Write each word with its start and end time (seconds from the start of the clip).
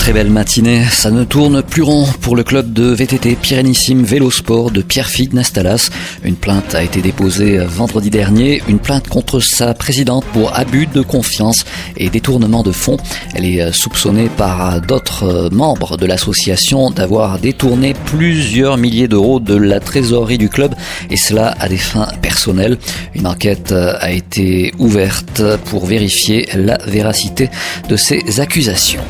Très 0.00 0.14
belle 0.14 0.30
matinée, 0.30 0.82
ça 0.90 1.10
ne 1.10 1.24
tourne 1.24 1.62
plus 1.62 1.82
rond 1.82 2.06
pour 2.22 2.34
le 2.34 2.42
club 2.42 2.72
de 2.72 2.84
VTT 2.84 3.36
Pyrénissime 3.36 4.02
Vélosport 4.02 4.70
de 4.70 4.80
Pierrefitte 4.80 5.34
Nastalas. 5.34 5.90
Une 6.24 6.36
plainte 6.36 6.74
a 6.74 6.82
été 6.82 7.02
déposée 7.02 7.58
vendredi 7.58 8.08
dernier, 8.08 8.62
une 8.66 8.78
plainte 8.78 9.08
contre 9.08 9.40
sa 9.40 9.74
présidente 9.74 10.24
pour 10.32 10.58
abus 10.58 10.86
de 10.86 11.02
confiance 11.02 11.66
et 11.98 12.08
détournement 12.08 12.62
de 12.62 12.72
fonds. 12.72 12.96
Elle 13.34 13.44
est 13.44 13.72
soupçonnée 13.72 14.30
par 14.30 14.80
d'autres 14.80 15.50
membres 15.52 15.98
de 15.98 16.06
l'association 16.06 16.90
d'avoir 16.90 17.38
détourné 17.38 17.94
plusieurs 18.06 18.78
milliers 18.78 19.06
d'euros 19.06 19.38
de 19.38 19.54
la 19.54 19.80
trésorerie 19.80 20.38
du 20.38 20.48
club 20.48 20.74
et 21.10 21.18
cela 21.18 21.54
à 21.60 21.68
des 21.68 21.76
fins 21.76 22.08
personnelles. 22.22 22.78
Une 23.14 23.26
enquête 23.26 23.72
a 23.72 24.10
été 24.10 24.72
ouverte 24.78 25.42
pour 25.66 25.84
vérifier 25.84 26.48
la 26.54 26.78
véracité 26.86 27.50
de 27.90 27.96
ces 27.96 28.40
accusations. 28.40 29.02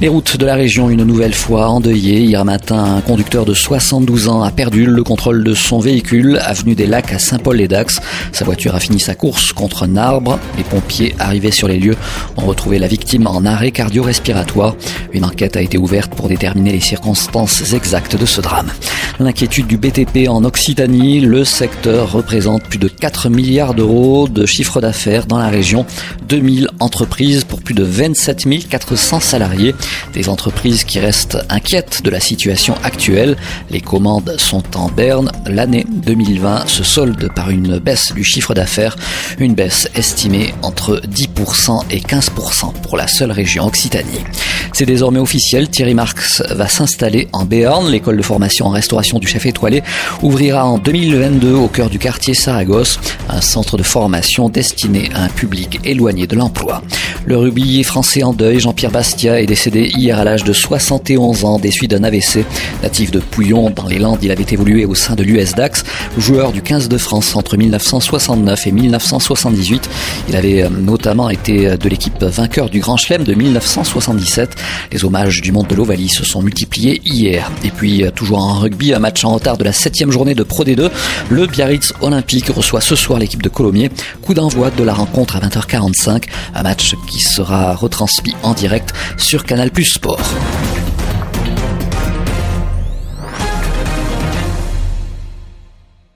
Les 0.00 0.06
routes 0.06 0.36
de 0.36 0.46
la 0.46 0.54
région, 0.54 0.90
une 0.90 1.02
nouvelle 1.02 1.34
fois 1.34 1.70
endeuillées. 1.70 2.20
Hier 2.20 2.44
matin, 2.44 2.98
un 2.98 3.00
conducteur 3.00 3.44
de 3.44 3.52
72 3.52 4.28
ans 4.28 4.42
a 4.44 4.52
perdu 4.52 4.86
le 4.86 5.02
contrôle 5.02 5.42
de 5.42 5.54
son 5.54 5.80
véhicule, 5.80 6.38
avenue 6.40 6.76
des 6.76 6.86
Lacs 6.86 7.12
à 7.12 7.18
Saint-Paul-les-Dax. 7.18 8.00
Sa 8.30 8.44
voiture 8.44 8.76
a 8.76 8.80
fini 8.80 9.00
sa 9.00 9.16
course 9.16 9.52
contre 9.52 9.82
un 9.82 9.96
arbre. 9.96 10.38
Les 10.56 10.62
pompiers 10.62 11.16
arrivés 11.18 11.50
sur 11.50 11.66
les 11.66 11.80
lieux 11.80 11.96
ont 12.36 12.46
retrouvé 12.46 12.78
la 12.78 12.86
victime 12.86 13.26
en 13.26 13.44
arrêt 13.44 13.72
cardio-respiratoire. 13.72 14.76
Une 15.12 15.24
enquête 15.24 15.56
a 15.56 15.62
été 15.62 15.78
ouverte 15.78 16.14
pour 16.14 16.28
déterminer 16.28 16.70
les 16.70 16.80
circonstances 16.80 17.72
exactes 17.72 18.14
de 18.14 18.24
ce 18.24 18.40
drame. 18.40 18.70
L'inquiétude 19.18 19.66
du 19.66 19.78
BTP 19.78 20.28
en 20.28 20.44
Occitanie, 20.44 21.18
le 21.18 21.44
secteur 21.44 22.12
représente 22.12 22.62
plus 22.62 22.78
de 22.78 22.86
4 22.86 23.30
milliards 23.30 23.74
d'euros 23.74 24.28
de 24.28 24.46
chiffre 24.46 24.80
d'affaires 24.80 25.26
dans 25.26 25.38
la 25.38 25.48
région, 25.48 25.86
2000 26.28 26.68
entreprises 26.78 27.42
pour 27.42 27.60
plus 27.60 27.74
de 27.74 27.82
27 27.82 28.68
400 28.68 29.18
salariés. 29.18 29.74
Des 30.12 30.28
entreprises 30.28 30.84
qui 30.84 31.00
restent 31.00 31.38
inquiètes 31.48 32.02
de 32.02 32.10
la 32.10 32.20
situation 32.20 32.74
actuelle. 32.82 33.36
Les 33.70 33.80
commandes 33.80 34.34
sont 34.38 34.76
en 34.76 34.88
berne. 34.88 35.30
L'année 35.46 35.86
2020 35.88 36.66
se 36.66 36.82
solde 36.82 37.30
par 37.34 37.50
une 37.50 37.78
baisse 37.78 38.12
du 38.12 38.24
chiffre 38.24 38.54
d'affaires, 38.54 38.96
une 39.38 39.54
baisse 39.54 39.88
estimée 39.94 40.54
entre 40.62 41.00
10% 41.06 41.82
et 41.90 42.00
15% 42.00 42.72
pour 42.82 42.96
la 42.96 43.06
seule 43.06 43.32
région 43.32 43.66
Occitanie. 43.66 44.24
C'est 44.72 44.86
désormais 44.86 45.18
officiel, 45.18 45.68
Thierry 45.68 45.94
Marx 45.94 46.42
va 46.50 46.68
s'installer 46.68 47.28
en 47.32 47.44
Béarn. 47.44 47.90
L'école 47.90 48.16
de 48.16 48.22
formation 48.22 48.66
en 48.66 48.70
restauration 48.70 49.18
du 49.18 49.26
chef 49.26 49.46
étoilé 49.46 49.82
ouvrira 50.22 50.64
en 50.64 50.78
2022 50.78 51.52
au 51.54 51.68
cœur 51.68 51.90
du 51.90 51.98
quartier 51.98 52.34
Saragosse, 52.34 53.00
un 53.28 53.40
centre 53.40 53.76
de 53.76 53.82
formation 53.82 54.48
destiné 54.48 55.10
à 55.14 55.24
un 55.24 55.28
public 55.28 55.80
éloigné 55.84 56.26
de 56.26 56.36
l'emploi. 56.36 56.82
Le 57.28 57.36
rugby 57.36 57.84
français 57.84 58.22
en 58.22 58.32
deuil, 58.32 58.58
Jean-Pierre 58.58 58.90
Bastia, 58.90 59.38
est 59.38 59.44
décédé 59.44 59.90
hier 59.94 60.18
à 60.18 60.24
l'âge 60.24 60.44
de 60.44 60.54
71 60.54 61.44
ans 61.44 61.58
des 61.58 61.70
suites 61.70 61.90
d'un 61.90 62.02
AVC. 62.02 62.46
Natif 62.82 63.10
de 63.10 63.18
Pouillon, 63.18 63.68
dans 63.68 63.86
les 63.86 63.98
Landes, 63.98 64.20
il 64.22 64.30
avait 64.30 64.46
évolué 64.50 64.86
au 64.86 64.94
sein 64.94 65.14
de 65.14 65.22
l'US 65.22 65.54
Dax, 65.54 65.84
joueur 66.16 66.52
du 66.52 66.62
15 66.62 66.88
de 66.88 66.96
France 66.96 67.36
entre 67.36 67.58
1969 67.58 68.66
et 68.68 68.72
1978. 68.72 69.90
Il 70.30 70.36
avait 70.36 70.62
euh, 70.62 70.70
notamment 70.70 71.28
été 71.28 71.76
de 71.76 71.88
l'équipe 71.90 72.18
vainqueur 72.22 72.70
du 72.70 72.80
Grand 72.80 72.96
Chelem 72.96 73.24
de 73.24 73.34
1977. 73.34 74.56
Les 74.90 75.04
hommages 75.04 75.42
du 75.42 75.52
monde 75.52 75.66
de 75.66 75.74
l'Ovalie 75.74 76.08
se 76.08 76.24
sont 76.24 76.40
multipliés 76.40 77.02
hier. 77.04 77.52
Et 77.62 77.70
puis, 77.70 78.04
euh, 78.04 78.10
toujours 78.10 78.38
en 78.38 78.54
rugby, 78.54 78.94
un 78.94 79.00
match 79.00 79.22
en 79.26 79.34
retard 79.34 79.58
de 79.58 79.64
la 79.64 79.74
septième 79.74 80.10
journée 80.10 80.34
de 80.34 80.44
Pro 80.44 80.64
D2. 80.64 80.90
Le 81.28 81.46
Biarritz 81.46 81.92
Olympique 82.00 82.48
reçoit 82.48 82.80
ce 82.80 82.96
soir 82.96 83.18
l'équipe 83.18 83.42
de 83.42 83.50
Colomiers. 83.50 83.90
Coup 84.22 84.32
d'envoi 84.32 84.70
de 84.70 84.82
la 84.82 84.94
rencontre 84.94 85.36
à 85.36 85.40
20h45. 85.40 86.22
Un 86.54 86.62
match 86.62 86.94
sera 87.18 87.74
retransmis 87.74 88.34
en 88.42 88.52
direct 88.52 88.92
sur 89.16 89.44
Canal 89.44 89.70
Plus 89.70 89.84
Sport. 89.84 90.20